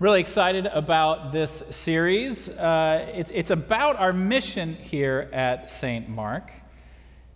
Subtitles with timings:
[0.00, 2.48] Really excited about this series.
[2.48, 6.08] Uh, it's, it's about our mission here at St.
[6.08, 6.52] Mark.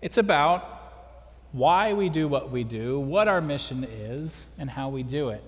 [0.01, 0.63] It's about
[1.51, 5.43] why we do what we do, what our mission is, and how we do it.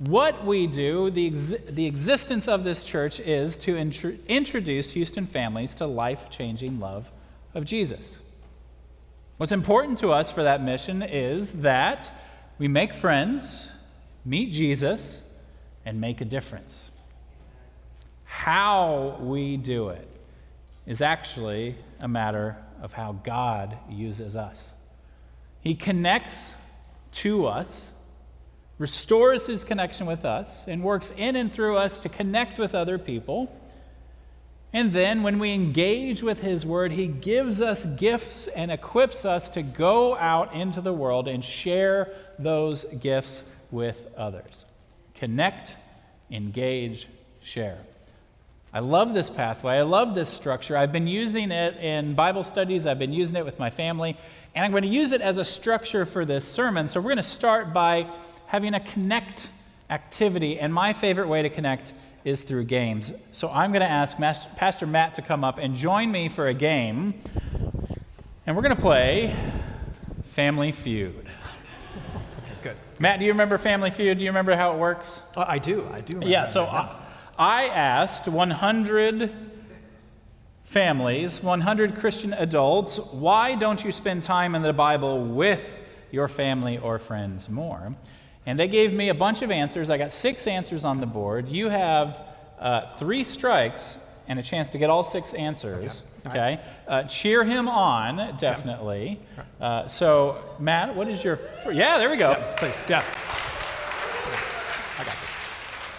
[0.00, 5.76] What we do, the, ex- the existence of this church is to introduce Houston families
[5.76, 7.08] to life changing love
[7.54, 8.18] of Jesus.
[9.36, 12.10] What's important to us for that mission is that
[12.58, 13.68] we make friends,
[14.24, 15.20] meet Jesus,
[15.84, 16.90] and make a difference.
[18.24, 20.08] How we do it
[20.86, 24.68] is actually a matter of how God uses us.
[25.60, 26.52] He connects
[27.12, 27.90] to us,
[28.78, 32.98] restores his connection with us, and works in and through us to connect with other
[32.98, 33.54] people.
[34.72, 39.50] And then, when we engage with His Word, He gives us gifts and equips us
[39.50, 44.64] to go out into the world and share those gifts with others.
[45.14, 45.76] Connect,
[46.30, 47.06] engage,
[47.42, 47.78] share.
[48.74, 49.74] I love this pathway.
[49.74, 50.76] I love this structure.
[50.76, 54.16] I've been using it in Bible studies, I've been using it with my family,
[54.54, 56.88] and I'm going to use it as a structure for this sermon.
[56.88, 58.10] So, we're going to start by
[58.46, 59.48] having a connect
[59.90, 60.58] activity.
[60.58, 61.92] And my favorite way to connect
[62.24, 63.12] is through games.
[63.30, 64.16] So, I'm going to ask
[64.56, 67.14] Pastor Matt to come up and join me for a game.
[68.46, 69.36] And we're going to play
[70.32, 71.31] Family Feud.
[73.02, 74.18] Matt, do you remember Family Feud?
[74.18, 75.20] Do you remember how it works?
[75.36, 75.84] Uh, I do.
[75.92, 76.20] I do.
[76.22, 76.94] Yeah, so I,
[77.36, 79.32] I asked 100
[80.62, 85.78] families, 100 Christian adults, why don't you spend time in the Bible with
[86.12, 87.92] your family or friends more?
[88.46, 89.90] And they gave me a bunch of answers.
[89.90, 91.48] I got six answers on the board.
[91.48, 92.20] You have
[92.60, 96.02] uh, three strikes and a chance to get all six answers.
[96.02, 96.11] Okay.
[96.26, 96.60] Okay?
[96.86, 99.20] Uh, cheer him on, definitely.
[99.60, 101.38] Uh, so, Matt, what is your.
[101.70, 102.30] Yeah, there we go.
[102.30, 102.82] Yeah, please.
[102.88, 103.04] Yeah.
[104.98, 105.30] I got this.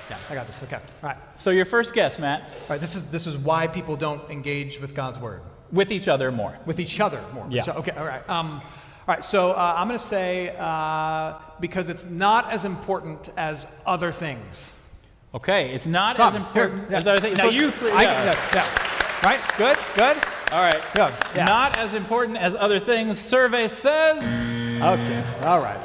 [0.09, 0.63] Yeah, I got this.
[0.63, 0.75] Okay.
[0.75, 1.17] All right.
[1.33, 2.41] So, your first guess, Matt.
[2.41, 2.81] All right.
[2.81, 5.41] This is this is why people don't engage with God's word.
[5.71, 6.58] With each other more.
[6.65, 7.48] With each other more.
[7.49, 7.64] Yeah.
[7.64, 7.92] So, okay.
[7.92, 8.27] All right.
[8.30, 8.61] Um,
[9.08, 9.23] all right.
[9.23, 14.71] So uh, I'm going to say uh, because it's not as important as other things.
[15.33, 15.73] Okay.
[15.73, 16.98] It's not Come, as important here, yeah.
[16.98, 17.37] as other things.
[17.37, 17.71] Now you.
[17.81, 18.83] I, yeah.
[19.23, 19.39] Right?
[19.58, 19.78] Good?
[19.95, 20.17] Good?
[20.52, 20.82] All right.
[20.94, 21.14] Good.
[21.34, 21.45] Yeah.
[21.45, 24.17] Not as important as other things, survey says.
[24.17, 25.23] Okay.
[25.44, 25.80] All right.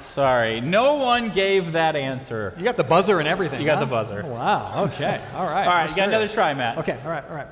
[0.00, 0.62] Sorry.
[0.62, 2.54] No one gave that answer.
[2.56, 3.60] You got the buzzer and everything.
[3.60, 3.84] You got huh?
[3.84, 4.22] the buzzer.
[4.24, 4.84] Oh, wow.
[4.84, 5.22] Okay.
[5.34, 5.66] All right.
[5.66, 5.90] all right.
[5.90, 6.78] You got another try, Matt.
[6.78, 6.98] Okay.
[7.04, 7.24] All right.
[7.28, 7.46] All right.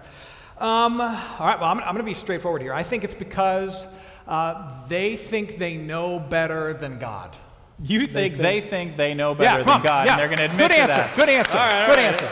[0.58, 1.60] Um, all right.
[1.60, 2.72] Well, I'm, I'm going to be straightforward here.
[2.72, 3.86] I think it's because
[4.26, 7.36] uh, they think they know better than God.
[7.82, 10.12] You think they think they, think they know better yeah, than God, yeah.
[10.12, 10.96] and they're going to admit Good answer.
[10.96, 11.14] that.
[11.14, 11.58] Good answer.
[11.58, 12.12] All right, all Good right.
[12.12, 12.28] answer.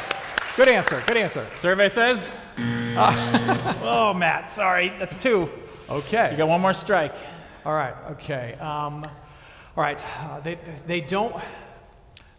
[0.57, 1.05] Good answer.
[1.07, 1.47] Good answer.
[1.59, 2.27] Survey says.
[3.83, 5.51] oh, Matt, sorry, that's two.
[5.91, 6.31] Okay.
[6.31, 7.15] You got one more strike.
[7.65, 7.95] All right.
[8.13, 8.55] Okay.
[8.55, 9.05] Um,
[9.77, 10.03] all right.
[10.21, 11.35] Uh, they, they don't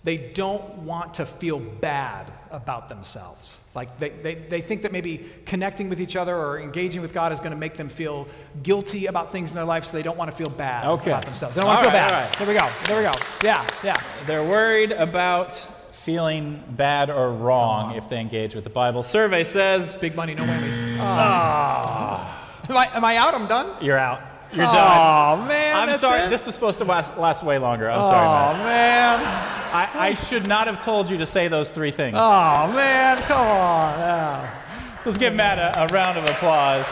[0.05, 3.59] they don't want to feel bad about themselves.
[3.73, 7.33] Like they, they, they think that maybe connecting with each other or engaging with God
[7.33, 8.27] is going to make them feel
[8.61, 11.09] guilty about things in their life, so they don't want to feel bad okay.
[11.09, 11.55] about themselves.
[11.55, 12.37] They don't want to feel right, bad.
[12.37, 12.69] There we go.
[12.85, 13.13] There we go.
[13.43, 13.95] Yeah, yeah.
[14.27, 15.59] They're worried about
[16.05, 19.01] feeling bad or wrong if they engage with the Bible.
[19.01, 20.77] Survey says big money, no whammies.
[20.99, 22.69] Oh.
[22.69, 23.33] am, I, am I out?
[23.33, 23.83] I'm done?
[23.83, 24.21] You're out.
[24.53, 25.39] You're oh, done.
[25.39, 25.89] Oh, man.
[25.89, 26.21] I'm sorry.
[26.21, 26.29] It?
[26.29, 27.89] This was supposed to last, last way longer.
[27.89, 29.19] I'm oh, sorry, man.
[29.73, 32.15] I, I, should not have told you to say those three things.
[32.19, 33.17] Oh, man.
[33.23, 33.99] Come on.
[33.99, 34.61] Yeah.
[35.03, 36.85] Let's give Matt a, a round of applause.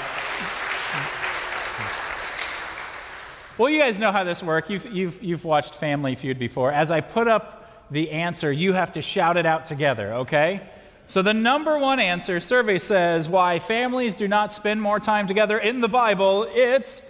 [3.60, 4.72] Well, you guys know how this works.
[4.72, 6.72] You've, you've, you've watched Family Feud before.
[6.72, 7.63] As I put up
[7.94, 10.68] the answer, you have to shout it out together, okay?
[11.06, 15.60] So, the number one answer survey says why families do not spend more time together
[15.60, 17.04] in the Bible, it's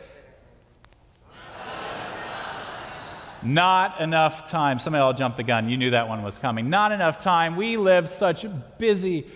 [3.41, 4.79] not enough time.
[4.79, 5.69] Somebody all jumped the gun.
[5.69, 6.69] You knew that one was coming.
[6.69, 7.55] Not enough time.
[7.55, 8.45] We live such
[8.77, 9.27] busy,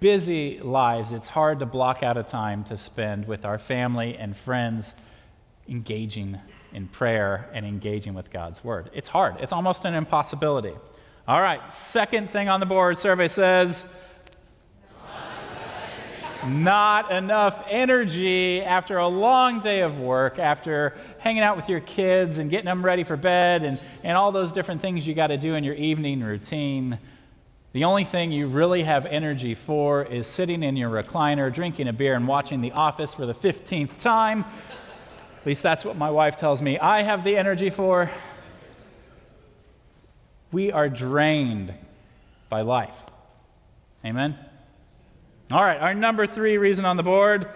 [0.00, 1.12] busy lives.
[1.12, 4.94] It's hard to block out a time to spend with our family and friends
[5.68, 6.38] engaging
[6.72, 8.90] in prayer and engaging with God's Word.
[8.94, 10.74] It's hard, it's almost an impossibility.
[11.26, 13.82] All right, second thing on the board survey says
[16.46, 22.36] not enough energy after a long day of work, after hanging out with your kids
[22.36, 25.38] and getting them ready for bed and, and all those different things you got to
[25.38, 26.98] do in your evening routine.
[27.72, 31.94] The only thing you really have energy for is sitting in your recliner, drinking a
[31.94, 34.44] beer, and watching The Office for the 15th time.
[35.40, 38.10] At least that's what my wife tells me I have the energy for.
[40.54, 41.74] We are drained
[42.48, 42.96] by life.
[44.04, 44.38] Amen?
[45.50, 47.48] All right, our number three reason on the board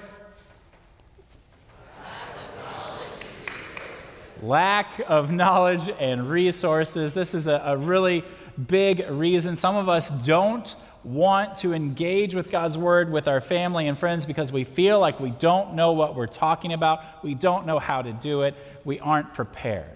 [4.42, 7.14] lack of knowledge and resources.
[7.14, 8.24] This is a, a really
[8.66, 9.54] big reason.
[9.54, 10.74] Some of us don't
[11.04, 15.20] want to engage with God's word with our family and friends because we feel like
[15.20, 18.98] we don't know what we're talking about, we don't know how to do it, we
[18.98, 19.86] aren't prepared.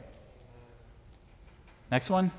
[1.91, 2.31] Next one.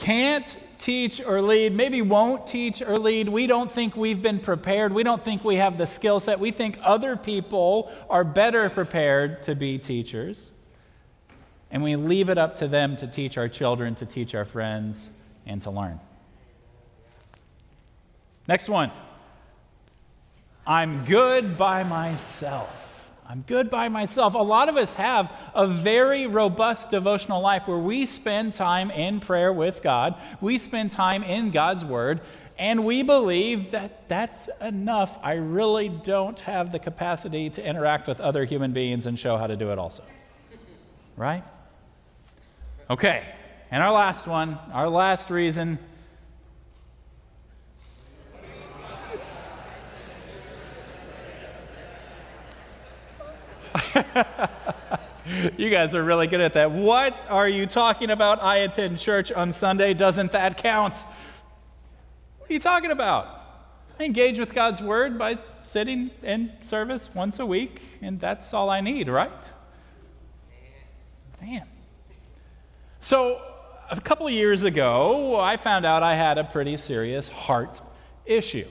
[0.00, 3.28] Can't teach or lead, maybe won't teach or lead.
[3.28, 4.92] We don't think we've been prepared.
[4.94, 6.40] We don't think we have the skill set.
[6.40, 10.50] We think other people are better prepared to be teachers.
[11.70, 15.10] And we leave it up to them to teach our children, to teach our friends,
[15.46, 16.00] and to learn.
[18.48, 18.90] Next one.
[20.66, 22.89] I'm good by myself.
[23.30, 24.34] I'm good by myself.
[24.34, 29.20] A lot of us have a very robust devotional life where we spend time in
[29.20, 32.22] prayer with God, we spend time in God's Word,
[32.58, 35.16] and we believe that that's enough.
[35.22, 39.46] I really don't have the capacity to interact with other human beings and show how
[39.46, 40.02] to do it also.
[41.16, 41.44] Right?
[42.90, 43.24] Okay,
[43.70, 45.78] and our last one, our last reason
[55.56, 56.70] you guys are really good at that.
[56.70, 58.42] What are you talking about?
[58.42, 59.94] I attend church on Sunday.
[59.94, 60.96] Doesn't that count?
[62.38, 63.40] What are you talking about?
[63.98, 68.70] I engage with God's word by sitting in service once a week, and that's all
[68.70, 69.30] I need, right?
[71.40, 71.66] Man.
[73.00, 73.40] So,
[73.90, 77.80] a couple of years ago, I found out I had a pretty serious heart
[78.24, 78.66] issue.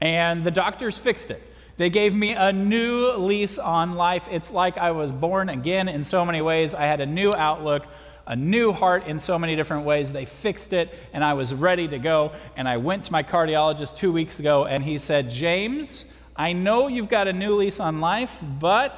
[0.00, 1.42] And the doctors fixed it.
[1.76, 4.28] They gave me a new lease on life.
[4.30, 6.74] It's like I was born again in so many ways.
[6.74, 7.86] I had a new outlook,
[8.26, 10.12] a new heart in so many different ways.
[10.12, 12.32] They fixed it, and I was ready to go.
[12.56, 16.04] And I went to my cardiologist two weeks ago, and he said, James,
[16.36, 18.94] I know you've got a new lease on life, but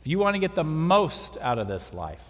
[0.00, 2.22] if you want to get the most out of this life,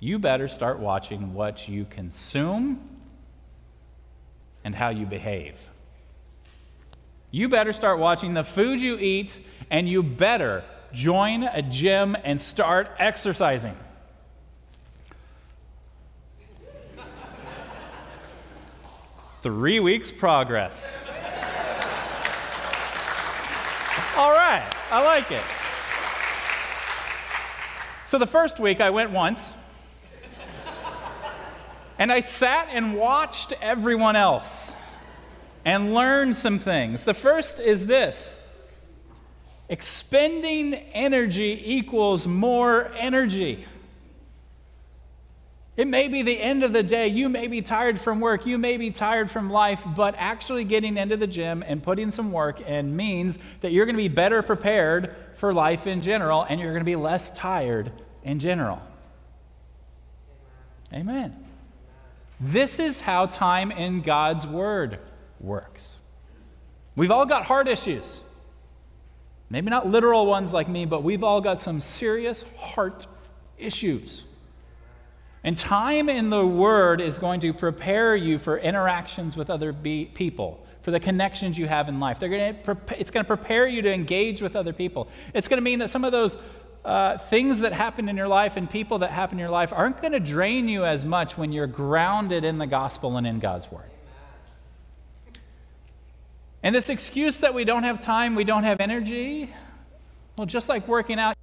[0.00, 2.80] you better start watching what you consume
[4.64, 5.54] and how you behave.
[7.34, 12.40] You better start watching the food you eat, and you better join a gym and
[12.40, 13.76] start exercising.
[19.42, 20.86] Three weeks progress.
[24.16, 25.42] All right, I like it.
[28.06, 29.52] So the first week I went once,
[31.98, 34.72] and I sat and watched everyone else
[35.64, 37.04] and learn some things.
[37.04, 38.34] The first is this
[39.68, 43.66] expending energy equals more energy.
[45.76, 47.08] It may be the end of the day.
[47.08, 48.46] You may be tired from work.
[48.46, 52.30] You may be tired from life, but actually getting into the gym and putting some
[52.30, 56.60] work in means that you're going to be better prepared for life in general and
[56.60, 57.90] you're going to be less tired
[58.22, 58.80] in general.
[60.92, 61.44] Amen.
[62.38, 65.00] This is how time in God's Word
[65.44, 65.96] works.
[66.96, 68.20] We've all got heart issues.
[69.50, 73.06] Maybe not literal ones like me, but we've all got some serious heart
[73.58, 74.24] issues.
[75.42, 80.06] And time in the Word is going to prepare you for interactions with other be-
[80.06, 82.18] people, for the connections you have in life.
[82.20, 85.08] To pre- it's going to prepare you to engage with other people.
[85.34, 86.38] It's going to mean that some of those
[86.84, 90.00] uh, things that happen in your life and people that happen in your life aren't
[90.00, 93.70] going to drain you as much when you're grounded in the gospel and in God's
[93.70, 93.90] Word.
[96.64, 99.52] And this excuse that we don't have time, we don't have energy,
[100.38, 101.36] well, just like working out,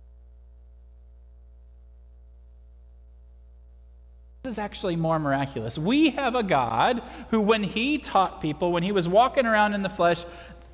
[4.42, 5.78] this is actually more miraculous.
[5.78, 9.84] We have a God who, when he taught people, when he was walking around in
[9.84, 10.26] the flesh,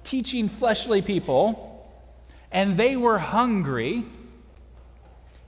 [0.06, 1.86] teaching fleshly people,
[2.50, 4.06] and they were hungry,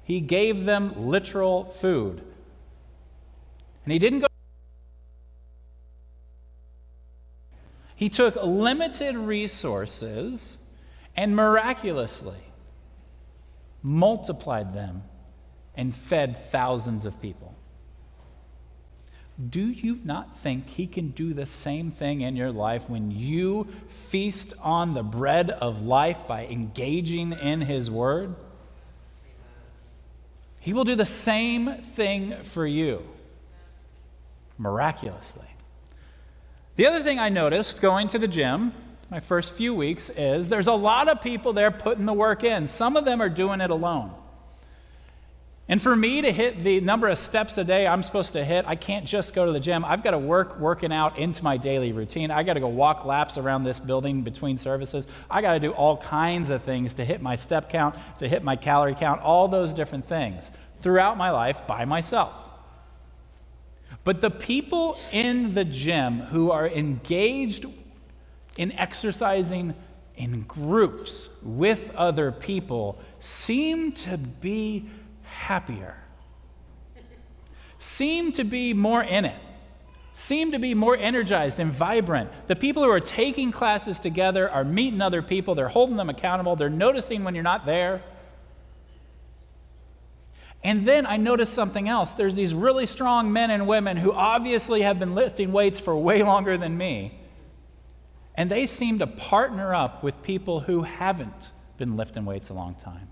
[0.04, 2.22] he gave them literal food.
[3.86, 4.29] And he didn't go
[8.00, 10.58] He took limited resources
[11.18, 12.46] and miraculously
[13.84, 15.04] multiplied them
[15.76, 17.54] and fed thousands of people.
[19.50, 23.68] Do you not think he can do the same thing in your life when you
[23.90, 28.34] feast on the bread of life by engaging in his word?
[30.62, 33.04] He will do the same thing for you
[34.58, 35.49] miraculously.
[36.80, 38.72] The other thing I noticed going to the gym
[39.10, 42.70] my first few weeks is there's a lot of people there putting the work in.
[42.70, 44.14] Some of them are doing it alone.
[45.68, 48.64] And for me to hit the number of steps a day I'm supposed to hit,
[48.66, 49.84] I can't just go to the gym.
[49.84, 52.32] I've got to work working out into my daily routine.
[52.32, 55.06] I got to go walk laps around this building between services.
[55.30, 58.42] I got to do all kinds of things to hit my step count, to hit
[58.42, 62.49] my calorie count, all those different things throughout my life by myself.
[64.04, 67.66] But the people in the gym who are engaged
[68.58, 69.74] in exercising
[70.16, 74.90] in groups with other people seem to be
[75.24, 75.96] happier,
[77.78, 79.40] seem to be more in it,
[80.14, 82.30] seem to be more energized and vibrant.
[82.48, 86.56] The people who are taking classes together are meeting other people, they're holding them accountable,
[86.58, 88.02] they're noticing when you're not there.
[90.64, 92.14] And then I noticed something else.
[92.14, 96.22] There's these really strong men and women who obviously have been lifting weights for way
[96.22, 97.18] longer than me.
[98.36, 102.76] And they seem to partner up with people who haven't been lifting weights a long
[102.76, 103.08] time.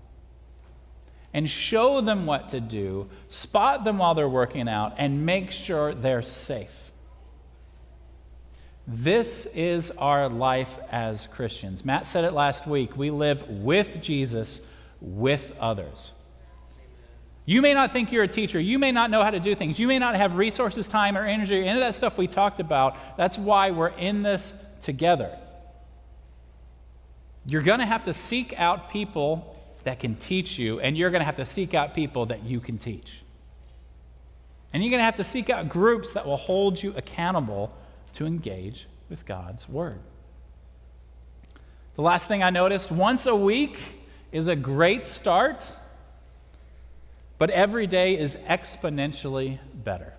[1.32, 5.94] And show them what to do, spot them while they're working out, and make sure
[5.94, 6.90] they're safe.
[8.86, 11.84] This is our life as Christians.
[11.84, 12.96] Matt said it last week.
[12.96, 14.62] We live with Jesus,
[15.00, 16.12] with others.
[17.48, 18.60] You may not think you're a teacher.
[18.60, 19.78] You may not know how to do things.
[19.78, 23.16] You may not have resources, time, or energy, any of that stuff we talked about.
[23.16, 24.52] That's why we're in this
[24.82, 25.34] together.
[27.46, 31.22] You're going to have to seek out people that can teach you, and you're going
[31.22, 33.14] to have to seek out people that you can teach.
[34.74, 37.72] And you're going to have to seek out groups that will hold you accountable
[38.12, 40.00] to engage with God's Word.
[41.94, 43.78] The last thing I noticed once a week
[44.32, 45.64] is a great start
[47.38, 50.14] but every day is exponentially better.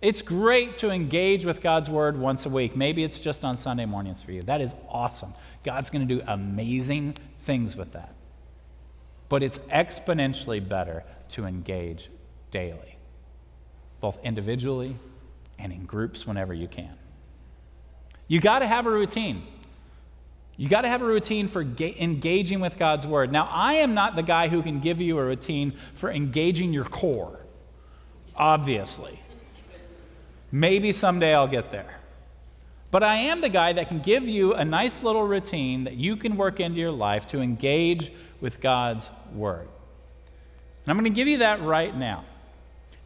[0.00, 2.76] It's great to engage with God's Word once a week.
[2.76, 4.42] Maybe it's just on Sunday mornings for you.
[4.42, 5.34] That is awesome.
[5.64, 8.14] God's going to do amazing things with that.
[9.28, 12.10] But it's exponentially better to engage
[12.52, 12.96] daily,
[14.00, 14.96] both individually
[15.58, 16.96] and in groups whenever you can.
[18.28, 19.42] You got to have a routine.
[20.58, 23.30] You got to have a routine for ga- engaging with God's Word.
[23.30, 26.84] Now, I am not the guy who can give you a routine for engaging your
[26.84, 27.38] core,
[28.34, 29.20] obviously.
[30.50, 32.00] Maybe someday I'll get there.
[32.90, 36.16] But I am the guy that can give you a nice little routine that you
[36.16, 38.10] can work into your life to engage
[38.40, 39.68] with God's Word.
[40.82, 42.24] And I'm going to give you that right now.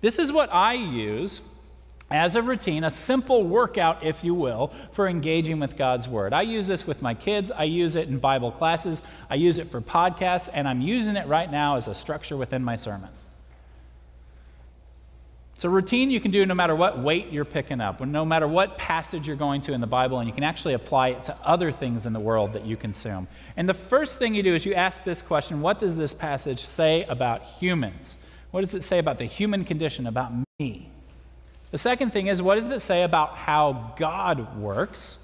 [0.01, 1.43] This is what I use
[2.13, 6.33] as a routine, a simple workout, if you will, for engaging with God's Word.
[6.33, 9.71] I use this with my kids, I use it in Bible classes, I use it
[9.71, 13.11] for podcasts, and I'm using it right now as a structure within my sermon.
[15.63, 18.49] It's a routine you can do no matter what weight you're picking up, no matter
[18.49, 21.37] what passage you're going to in the Bible, and you can actually apply it to
[21.45, 23.29] other things in the world that you consume.
[23.57, 26.65] And the first thing you do is you ask this question What does this passage
[26.65, 28.17] say about humans?
[28.51, 30.92] What does it say about the human condition, about me?
[31.73, 35.19] The second thing is, what does it say about how God works?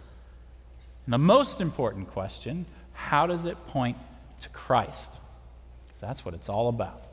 [1.05, 3.99] And the most important question, how does it point
[4.41, 5.11] to Christ?
[5.83, 7.05] Because that's what it's all about.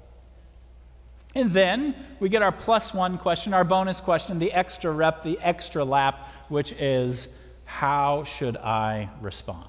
[1.36, 5.38] And then we get our plus one question, our bonus question, the extra rep, the
[5.42, 7.28] extra lap, which is,
[7.66, 9.68] how should I respond?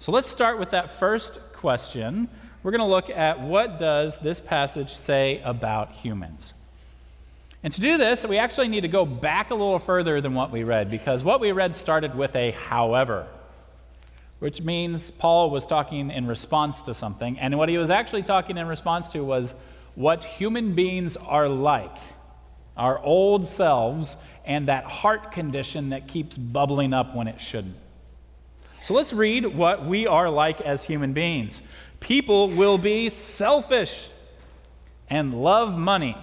[0.00, 2.28] So let's start with that first question.
[2.64, 6.54] We're going to look at what does this passage say about humans?
[7.64, 10.50] And to do this, we actually need to go back a little further than what
[10.50, 13.26] we read, because what we read started with a however,
[14.40, 17.38] which means Paul was talking in response to something.
[17.38, 19.54] And what he was actually talking in response to was
[19.94, 21.96] what human beings are like,
[22.76, 27.76] our old selves, and that heart condition that keeps bubbling up when it shouldn't.
[28.82, 31.62] So let's read what we are like as human beings.
[32.00, 34.08] People will be selfish
[35.08, 36.16] and love money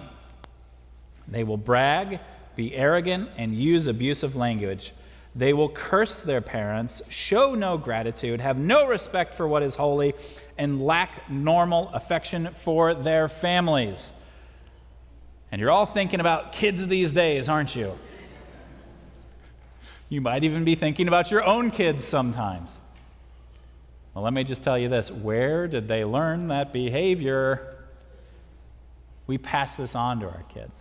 [1.28, 2.20] they will brag,
[2.56, 4.92] be arrogant, and use abusive language.
[5.34, 10.14] They will curse their parents, show no gratitude, have no respect for what is holy,
[10.58, 14.10] and lack normal affection for their families.
[15.52, 17.96] And you're all thinking about kids these days, aren't you?
[20.08, 22.76] You might even be thinking about your own kids sometimes.
[24.14, 27.76] Well, let me just tell you this where did they learn that behavior?
[29.28, 30.72] We pass this on to our kids.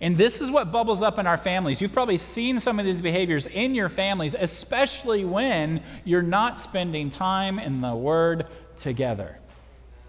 [0.00, 1.80] And this is what bubbles up in our families.
[1.80, 7.10] You've probably seen some of these behaviors in your families, especially when you're not spending
[7.10, 8.46] time in the Word
[8.78, 9.36] together,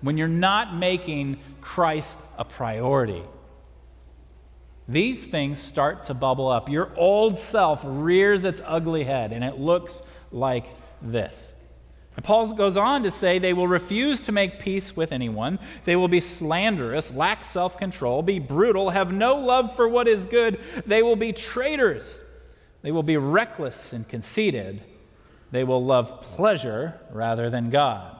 [0.01, 3.24] when you're not making Christ a priority.
[4.88, 6.69] These things start to bubble up.
[6.69, 10.65] Your old self rears its ugly head, and it looks like
[11.01, 11.49] this.
[12.19, 15.57] And Paul goes on to say they will refuse to make peace with anyone.
[15.85, 20.25] They will be slanderous, lack self control, be brutal, have no love for what is
[20.25, 20.59] good.
[20.85, 22.17] They will be traitors.
[22.81, 24.81] They will be reckless and conceited.
[25.51, 28.19] They will love pleasure rather than God.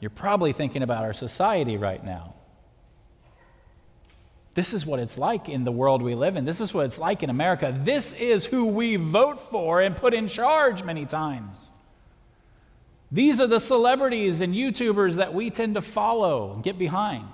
[0.00, 2.35] You're probably thinking about our society right now.
[4.56, 6.46] This is what it's like in the world we live in.
[6.46, 7.78] This is what it's like in America.
[7.78, 11.68] This is who we vote for and put in charge many times.
[13.12, 17.28] These are the celebrities and YouTubers that we tend to follow and get behind.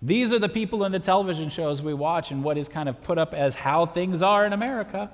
[0.00, 3.02] These are the people in the television shows we watch and what is kind of
[3.02, 5.10] put up as how things are in America.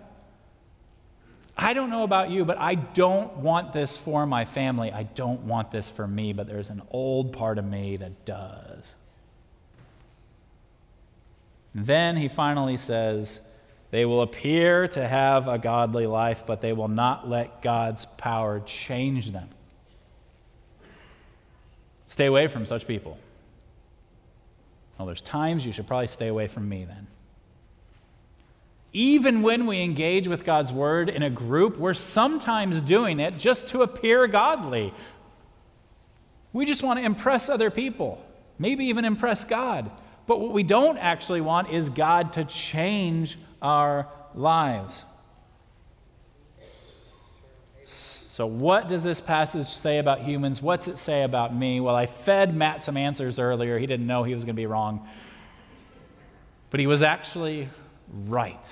[1.56, 4.92] I don't know about you, but I don't want this for my family.
[4.92, 8.94] I don't want this for me, but there's an old part of me that does.
[11.74, 13.38] Then he finally says,
[13.90, 18.60] They will appear to have a godly life, but they will not let God's power
[18.60, 19.48] change them.
[22.06, 23.18] Stay away from such people.
[24.98, 27.06] Well, there's times you should probably stay away from me then.
[28.92, 33.68] Even when we engage with God's word in a group, we're sometimes doing it just
[33.68, 34.92] to appear godly.
[36.52, 38.22] We just want to impress other people,
[38.58, 39.90] maybe even impress God.
[40.26, 45.04] But what we don't actually want is God to change our lives.
[47.82, 50.62] So, what does this passage say about humans?
[50.62, 51.80] What's it say about me?
[51.80, 53.78] Well, I fed Matt some answers earlier.
[53.78, 55.06] He didn't know he was going to be wrong.
[56.70, 57.68] But he was actually
[58.28, 58.64] right.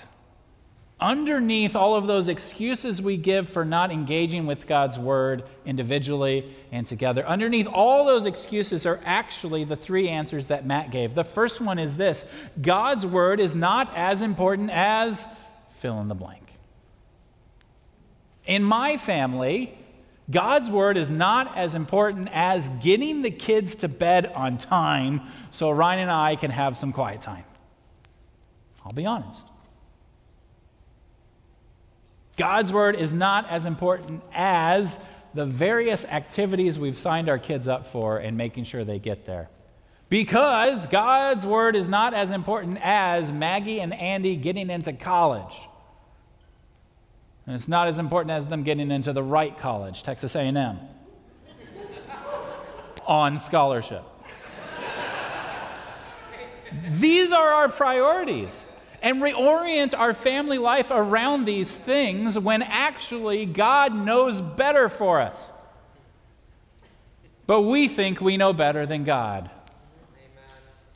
[1.00, 6.88] Underneath all of those excuses we give for not engaging with God's word individually and
[6.88, 11.14] together, underneath all those excuses are actually the three answers that Matt gave.
[11.14, 12.24] The first one is this
[12.60, 15.28] God's word is not as important as
[15.78, 16.42] fill in the blank.
[18.44, 19.78] In my family,
[20.28, 25.70] God's word is not as important as getting the kids to bed on time so
[25.70, 27.44] Ryan and I can have some quiet time.
[28.84, 29.46] I'll be honest.
[32.38, 34.97] God's word is not as important as
[35.35, 39.50] the various activities we've signed our kids up for and making sure they get there.
[40.09, 45.55] Because God's word is not as important as Maggie and Andy getting into college.
[47.44, 50.79] And it's not as important as them getting into the right college, Texas A&M,
[53.07, 54.05] on scholarship.
[56.90, 58.64] These are our priorities
[59.02, 65.50] and reorient our family life around these things when actually God knows better for us.
[67.46, 69.48] But we think we know better than God.
[69.48, 70.44] Amen.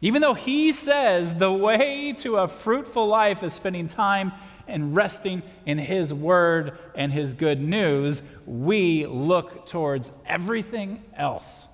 [0.00, 4.32] Even though He says the way to a fruitful life is spending time
[4.68, 11.66] and resting in His Word and His good news, we look towards everything else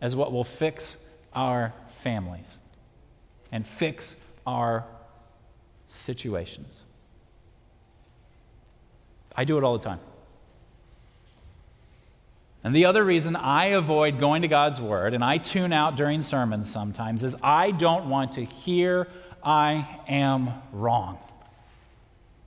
[0.00, 0.96] as what will fix
[1.34, 2.58] our families
[3.52, 4.84] and fix our
[5.88, 6.84] situations.
[9.34, 10.00] I do it all the time.
[12.64, 16.22] And the other reason I avoid going to God's Word and I tune out during
[16.22, 19.08] sermons sometimes is I don't want to hear
[19.42, 21.18] I am wrong.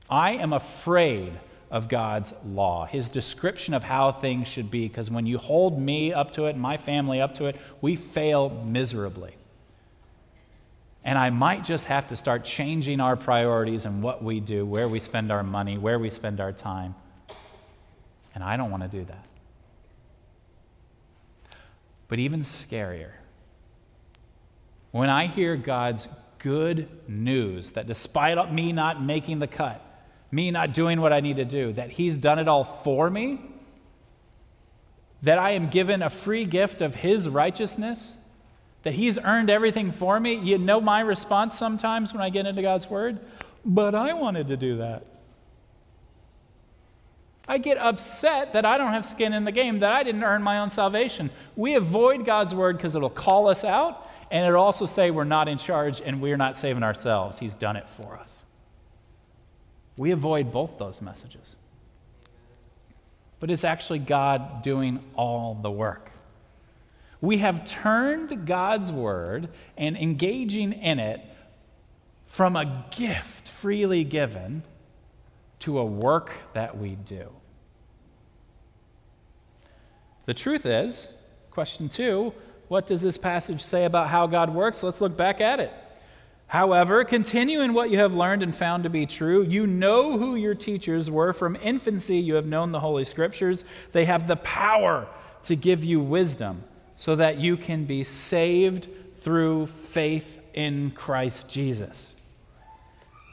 [0.09, 1.33] I am afraid
[1.71, 6.11] of God's law, His description of how things should be, because when you hold me
[6.11, 9.35] up to it and my family up to it, we fail miserably.
[11.03, 14.87] And I might just have to start changing our priorities and what we do, where
[14.87, 16.93] we spend our money, where we spend our time.
[18.35, 19.25] And I don't want to do that.
[22.07, 23.11] But even scarier,
[24.91, 29.81] when I hear God's good news that despite me not making the cut,
[30.31, 33.41] me not doing what I need to do, that He's done it all for me,
[35.21, 38.17] that I am given a free gift of His righteousness
[38.83, 40.35] that He's earned everything for me.
[40.35, 43.19] You know my response sometimes when I get into God's Word?
[43.63, 45.05] But I wanted to do that.
[47.47, 50.41] I get upset that I don't have skin in the game, that I didn't earn
[50.41, 51.29] my own salvation.
[51.55, 55.47] We avoid God's Word because it'll call us out, and it'll also say we're not
[55.47, 57.39] in charge and we're not saving ourselves.
[57.39, 58.45] He's done it for us.
[59.97, 61.55] We avoid both those messages.
[63.39, 66.10] But it's actually God doing all the work.
[67.21, 71.23] We have turned God's word and engaging in it
[72.25, 74.63] from a gift freely given
[75.59, 77.29] to a work that we do.
[80.25, 81.13] The truth is,
[81.51, 82.33] question two,
[82.67, 84.81] what does this passage say about how God works?
[84.81, 85.71] Let's look back at it.
[86.47, 89.43] However, continue in what you have learned and found to be true.
[89.43, 91.33] You know who your teachers were.
[91.33, 93.63] From infancy, you have known the Holy Scriptures.
[93.91, 95.07] They have the power
[95.43, 96.63] to give you wisdom
[97.01, 98.87] so that you can be saved
[99.21, 102.13] through faith in Christ Jesus.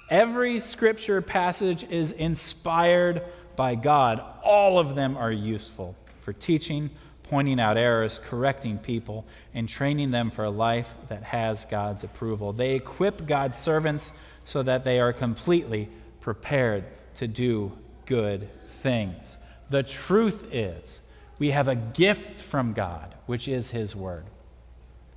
[0.09, 3.25] Every scripture passage is inspired
[3.57, 4.25] by God.
[4.43, 6.89] All of them are useful for teaching,
[7.25, 12.55] pointing out errors, correcting people, and training them for a life that has God's approval.
[12.55, 14.13] They equip God's servants
[14.45, 16.85] so that they are completely prepared
[17.17, 17.73] to do
[18.07, 19.37] good things.
[19.69, 21.01] The truth is,
[21.39, 24.25] we have a gift from God, which is His Word.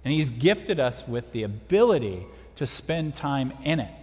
[0.04, 2.26] And He's gifted us with the ability
[2.58, 3.94] to spend time in it.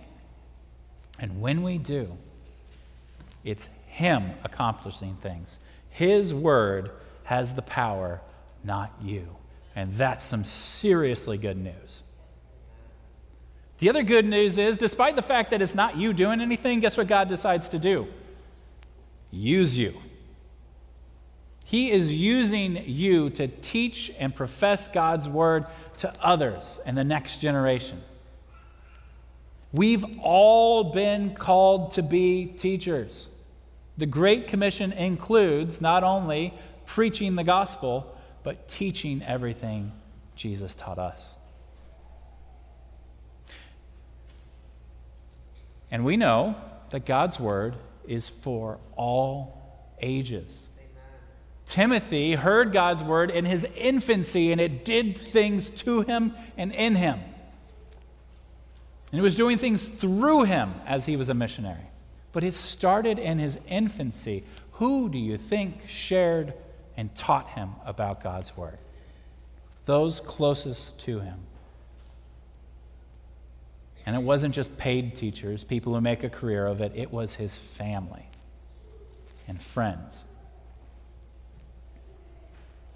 [1.19, 2.17] And when we do,
[3.45, 5.59] it's Him accomplishing things.
[5.91, 6.91] His Word
[7.25, 8.21] has the power,
[8.65, 9.29] not you.
[9.77, 12.03] And that's some seriously good news.
[13.79, 16.97] The other good news is, despite the fact that it's not you doing anything, guess
[16.97, 18.09] what God decides to do?
[19.31, 19.95] Use you.
[21.69, 25.67] He is using you to teach and profess God's word
[25.99, 28.01] to others and the next generation.
[29.71, 33.29] We've all been called to be teachers.
[33.99, 36.55] The Great Commission includes not only
[36.87, 39.93] preaching the gospel, but teaching everything
[40.37, 41.35] Jesus taught us.
[45.91, 46.57] And we know
[46.93, 47.77] that God's word
[48.07, 50.63] is for all ages.
[51.69, 56.95] Timothy heard God's word in his infancy, and it did things to him and in
[56.95, 57.21] him.
[59.13, 61.87] And it was doing things through him as he was a missionary.
[62.33, 64.45] But it started in his infancy.
[64.73, 66.55] Who do you think shared
[66.99, 68.77] and taught him about God's Word.
[69.85, 71.39] Those closest to him.
[74.05, 77.35] And it wasn't just paid teachers, people who make a career of it, it was
[77.35, 78.27] his family
[79.47, 80.25] and friends.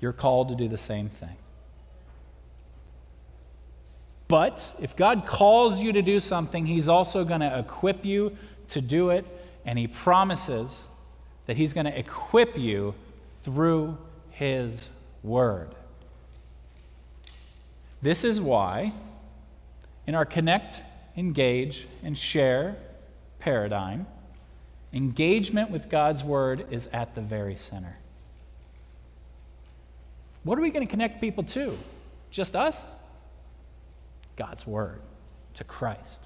[0.02, 1.36] You're called to do the same thing.
[4.26, 8.36] But if God calls you to do something, He's also going to equip you
[8.68, 9.24] to do it,
[9.64, 10.86] and He promises
[11.46, 12.94] that He's going to equip you
[13.44, 13.96] through
[14.32, 14.88] His
[15.22, 15.68] Word.
[18.00, 18.92] This is why,
[20.08, 20.82] in our connect,
[21.16, 22.74] engage, and share
[23.38, 24.06] paradigm,
[24.92, 27.98] engagement with God's Word is at the very center.
[30.44, 31.78] What are we going to connect people to?
[32.30, 32.82] Just us?
[34.36, 35.00] God's Word,
[35.54, 36.20] to Christ.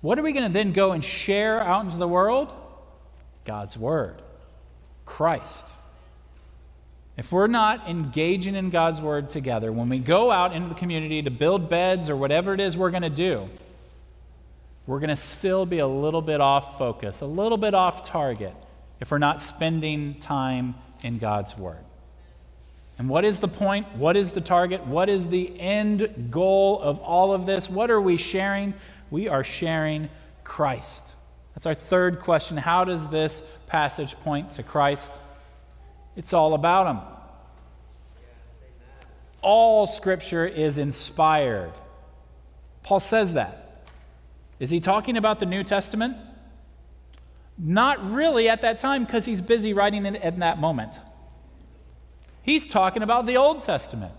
[0.00, 2.52] What are we going to then go and share out into the world?
[3.44, 4.22] God's Word,
[5.04, 5.66] Christ.
[7.16, 11.22] If we're not engaging in God's word together, when we go out into the community
[11.22, 13.46] to build beds or whatever it is we're going to do,
[14.86, 18.54] we're going to still be a little bit off focus, a little bit off target
[19.00, 21.85] if we're not spending time in God's word.
[22.98, 23.94] And what is the point?
[23.96, 24.86] What is the target?
[24.86, 27.68] What is the end goal of all of this?
[27.68, 28.74] What are we sharing?
[29.10, 30.08] We are sharing
[30.44, 31.02] Christ.
[31.54, 32.56] That's our third question.
[32.56, 35.12] How does this passage point to Christ?
[36.16, 37.02] It's all about Him.
[39.42, 41.72] All Scripture is inspired.
[42.82, 43.84] Paul says that.
[44.58, 46.16] Is he talking about the New Testament?
[47.58, 50.92] Not really at that time because he's busy writing it in that moment.
[52.46, 54.12] He's talking about the Old Testament.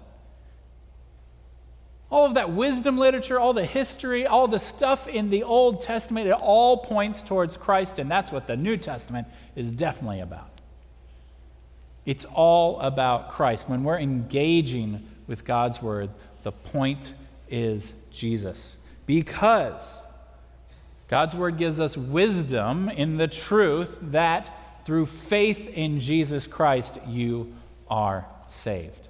[2.12, 6.28] All of that wisdom literature, all the history, all the stuff in the Old Testament,
[6.28, 10.50] it all points towards Christ, and that's what the New Testament is definitely about.
[12.06, 13.70] It's all about Christ.
[13.70, 16.10] When we're engaging with God's word,
[16.44, 17.14] the point
[17.50, 18.76] is Jesus.
[19.06, 19.96] Because
[21.08, 27.54] God's word gives us wisdom in the truth that through faith in Jesus Christ, you
[27.90, 29.08] are saved.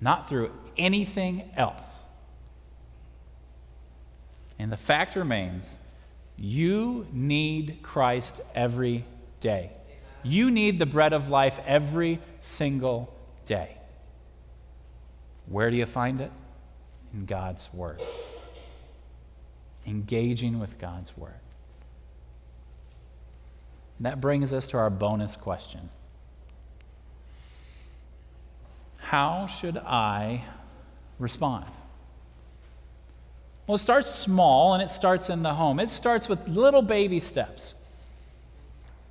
[0.00, 2.00] Not through anything else.
[4.58, 5.76] And the fact remains
[6.36, 9.04] you need Christ every
[9.40, 9.70] day.
[10.22, 13.14] You need the bread of life every single
[13.46, 13.76] day.
[15.46, 16.32] Where do you find it?
[17.12, 18.00] In God's Word.
[19.86, 21.34] Engaging with God's Word.
[23.98, 25.90] And that brings us to our bonus question
[29.04, 30.44] How should I
[31.18, 31.66] respond?
[33.66, 35.78] Well, it starts small and it starts in the home.
[35.78, 37.74] It starts with little baby steps.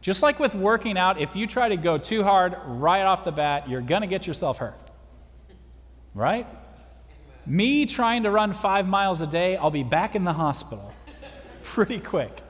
[0.01, 3.31] Just like with working out, if you try to go too hard right off the
[3.31, 4.73] bat, you're going to get yourself hurt.
[6.15, 6.47] Right?
[7.45, 10.91] Me trying to run five miles a day, I'll be back in the hospital
[11.63, 12.41] pretty quick.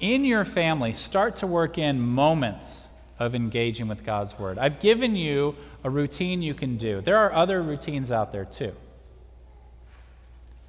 [0.00, 2.79] In your family, start to work in moments
[3.20, 4.58] of engaging with God's Word.
[4.58, 5.54] I've given you
[5.84, 7.00] a routine you can do.
[7.00, 8.72] There are other routines out there too.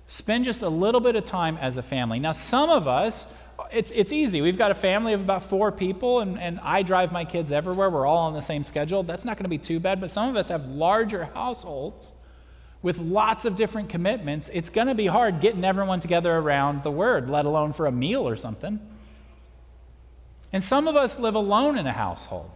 [0.06, 2.20] Spend just a little bit of time as a family.
[2.20, 3.26] Now, some of us
[3.72, 4.42] it's, it's easy.
[4.42, 7.90] We've got a family of about four people, and, and I drive my kids everywhere.
[7.90, 9.04] We're all on the same schedule.
[9.04, 10.02] That's not going to be too bad.
[10.02, 12.12] But some of us have larger households
[12.82, 14.50] with lots of different commitments.
[14.52, 17.92] It's going to be hard getting everyone together around the Word, let alone for a
[17.92, 18.80] meal or something.
[20.54, 22.52] And some of us live alone in a household.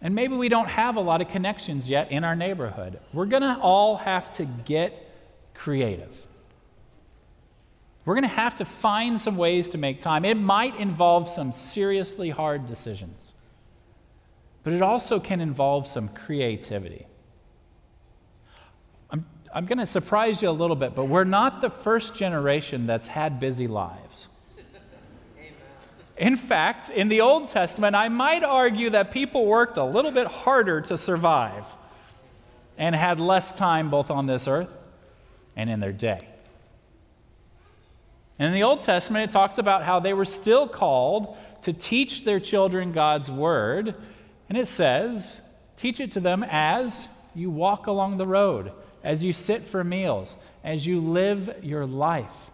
[0.00, 3.00] And maybe we don't have a lot of connections yet in our neighborhood.
[3.12, 4.94] We're going to all have to get
[5.54, 6.16] creative.
[8.04, 10.24] We're going to have to find some ways to make time.
[10.24, 13.34] It might involve some seriously hard decisions,
[14.62, 17.06] but it also can involve some creativity.
[19.10, 22.86] I'm, I'm going to surprise you a little bit, but we're not the first generation
[22.86, 24.28] that's had busy lives.
[26.18, 30.26] In fact, in the Old Testament, I might argue that people worked a little bit
[30.26, 31.64] harder to survive
[32.76, 34.76] and had less time both on this earth
[35.54, 36.18] and in their day.
[38.38, 42.40] In the Old Testament, it talks about how they were still called to teach their
[42.40, 43.94] children God's word.
[44.48, 45.40] And it says,
[45.76, 48.72] teach it to them as you walk along the road,
[49.04, 52.47] as you sit for meals, as you live your life.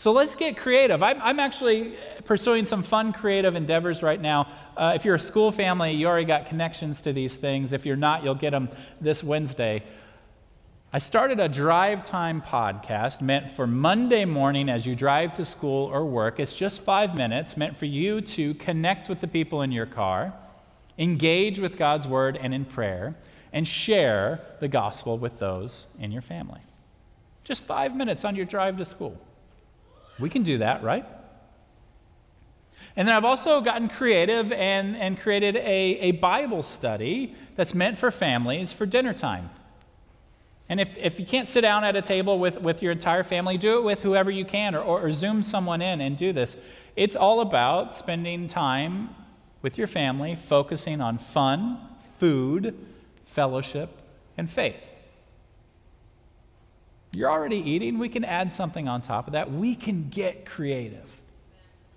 [0.00, 1.02] So let's get creative.
[1.02, 4.50] I'm, I'm, actually pursuing some fun creative endeavors right now.
[4.74, 7.74] Uh, if you're a school family, you already got connections to these things.
[7.74, 8.70] If you're not, you'll get them
[9.02, 9.82] this Wednesday.
[10.90, 15.88] I started a drive time podcast meant for Monday morning as you drive to school
[15.88, 16.40] or work.
[16.40, 20.32] It's just five minutes, meant for you to connect with the people in your car,
[20.96, 23.16] engage with God's word and in prayer,
[23.52, 26.60] and share the gospel with those in your family.
[27.44, 29.20] Just five minutes on your drive to school.
[30.20, 31.06] We can do that, right?
[32.96, 37.98] And then I've also gotten creative and, and created a, a Bible study that's meant
[37.98, 39.50] for families for dinner time.
[40.68, 43.58] And if, if you can't sit down at a table with, with your entire family,
[43.58, 46.56] do it with whoever you can or, or, or Zoom someone in and do this.
[46.94, 49.14] It's all about spending time
[49.62, 51.78] with your family, focusing on fun,
[52.18, 52.76] food,
[53.24, 53.90] fellowship,
[54.36, 54.89] and faith.
[57.12, 57.98] You're already eating.
[57.98, 59.50] We can add something on top of that.
[59.50, 61.08] We can get creative.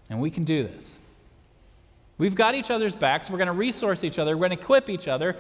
[0.10, 0.98] And we can do this.
[2.18, 3.30] We've got each other's backs.
[3.30, 4.36] We're going to resource each other.
[4.36, 5.36] We're going to equip each other.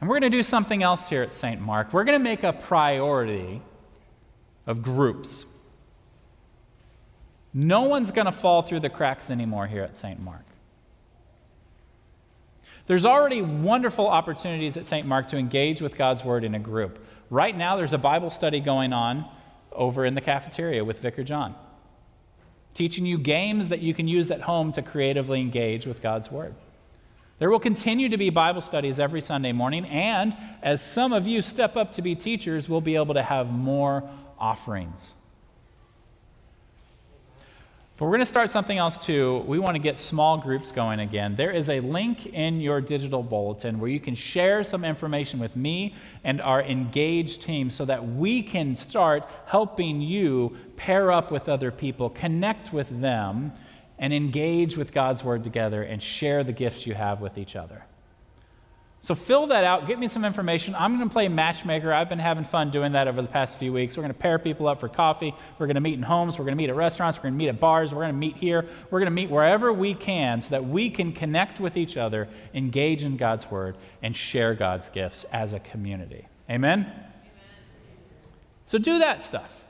[0.00, 1.60] And we're going to do something else here at St.
[1.60, 1.92] Mark.
[1.92, 3.60] We're going to make a priority
[4.66, 5.44] of groups.
[7.52, 10.20] No one's going to fall through the cracks anymore here at St.
[10.20, 10.44] Mark.
[12.86, 15.06] There's already wonderful opportunities at St.
[15.06, 17.04] Mark to engage with God's Word in a group.
[17.30, 19.26] Right now, there's a Bible study going on
[19.72, 21.54] over in the cafeteria with Vicar John,
[22.74, 26.54] teaching you games that you can use at home to creatively engage with God's Word.
[27.38, 31.42] There will continue to be Bible studies every Sunday morning, and as some of you
[31.42, 35.14] step up to be teachers, we'll be able to have more offerings.
[37.98, 39.38] But we're going to start something else too.
[39.38, 41.34] We want to get small groups going again.
[41.34, 45.56] There is a link in your digital bulletin where you can share some information with
[45.56, 51.48] me and our engaged team so that we can start helping you pair up with
[51.48, 53.50] other people, connect with them,
[53.98, 57.84] and engage with God's Word together and share the gifts you have with each other.
[59.00, 60.74] So fill that out, get me some information.
[60.74, 61.92] I'm going to play matchmaker.
[61.92, 63.96] I've been having fun doing that over the past few weeks.
[63.96, 65.32] We're going to pair people up for coffee.
[65.58, 66.36] We're going to meet in homes.
[66.38, 67.16] We're going to meet at restaurants.
[67.16, 67.92] We're going to meet at bars.
[67.92, 68.66] We're going to meet here.
[68.90, 72.28] We're going to meet wherever we can so that we can connect with each other,
[72.52, 76.26] engage in God's word, and share God's gifts as a community.
[76.50, 76.80] Amen?
[76.80, 77.04] Amen.
[78.66, 79.62] So do that stuff.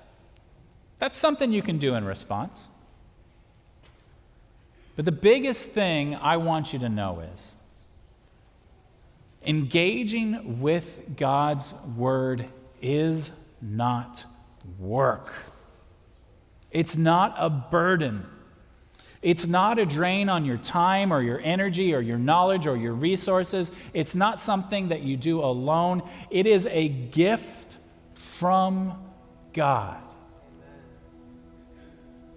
[0.99, 2.69] That's something you can do in response.
[4.97, 7.53] But the biggest thing I want you to know is
[9.45, 12.51] Engaging with God's word
[12.83, 13.31] is
[13.63, 14.25] not
[14.79, 15.33] work.
[16.71, 18.27] It's not a burden.
[19.23, 22.93] It's not a drain on your time or your energy or your knowledge or your
[22.93, 23.73] resources.
[23.93, 26.03] It's not something that you do alone.
[26.31, 27.79] It is a gift
[28.15, 28.95] from
[29.53, 29.97] God.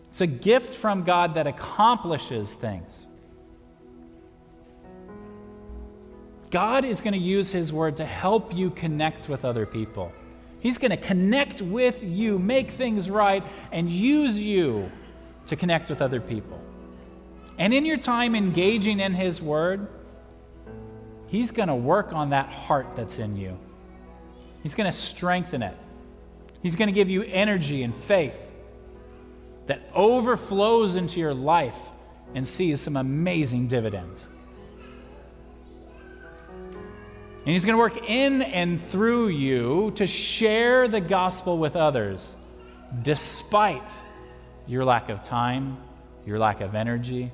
[0.10, 3.08] It's a gift from God that accomplishes things.
[6.52, 10.12] God is going to use His Word to help you connect with other people.
[10.60, 14.92] He's going to connect with you, make things right, and use you
[15.48, 16.60] to connect with other people.
[17.58, 19.88] And in your time engaging in His Word,
[21.28, 23.58] He's going to work on that heart that's in you.
[24.62, 25.78] He's going to strengthen it.
[26.62, 28.36] He's going to give you energy and faith
[29.68, 31.80] that overflows into your life
[32.36, 34.28] and sees some amazing dividends.
[37.44, 42.36] And He's going to work in and through you to share the gospel with others.
[43.04, 43.82] despite
[44.68, 45.78] your lack of time,
[46.26, 47.32] your lack of energy,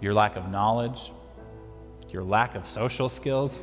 [0.00, 1.12] your lack of knowledge,
[2.10, 3.60] your lack of social skills.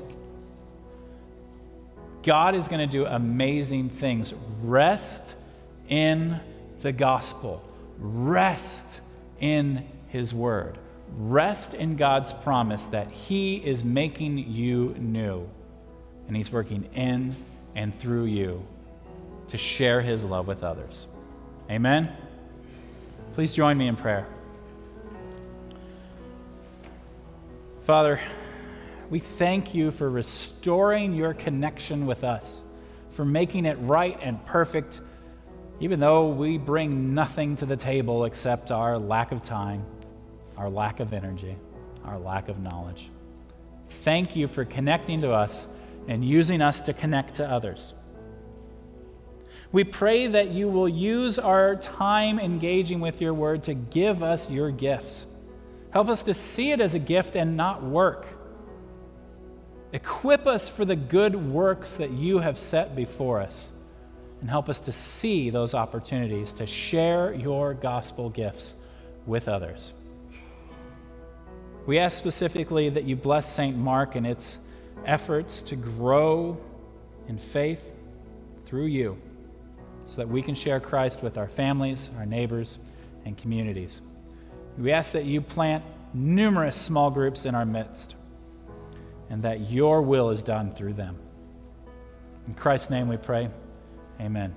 [2.23, 4.33] God is going to do amazing things.
[4.61, 5.35] Rest
[5.87, 6.39] in
[6.81, 7.63] the gospel,
[7.99, 8.85] rest
[9.39, 10.77] in His word,
[11.17, 15.47] rest in God's promise that He is making you new,
[16.27, 17.35] and He's working in
[17.75, 18.65] and through you
[19.49, 21.07] to share His love with others.
[21.69, 22.15] Amen.
[23.33, 24.27] Please join me in prayer.
[27.83, 28.19] Father,
[29.09, 32.63] we thank you for restoring your connection with us,
[33.11, 35.01] for making it right and perfect,
[35.79, 39.85] even though we bring nothing to the table except our lack of time,
[40.57, 41.55] our lack of energy,
[42.03, 43.09] our lack of knowledge.
[43.89, 45.67] Thank you for connecting to us
[46.07, 47.93] and using us to connect to others.
[49.71, 54.49] We pray that you will use our time engaging with your word to give us
[54.49, 55.25] your gifts.
[55.91, 58.25] Help us to see it as a gift and not work.
[59.91, 63.71] Equip us for the good works that you have set before us.
[64.41, 68.75] And help us to see those opportunities to share your gospel gifts
[69.25, 69.93] with others.
[71.85, 73.77] We ask specifically that you bless St.
[73.77, 74.57] Mark and its
[75.05, 76.57] efforts to grow
[77.27, 77.93] in faith
[78.65, 79.17] through you
[80.05, 82.77] so that we can share Christ with our families, our neighbors,
[83.25, 84.01] and communities.
[84.77, 88.15] We ask that you plant numerous small groups in our midst
[89.29, 91.17] and that your will is done through them.
[92.47, 93.49] In Christ's name we pray.
[94.19, 94.53] Amen.